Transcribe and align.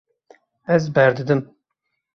Ez 0.77 0.89
berdidim. 0.95 1.47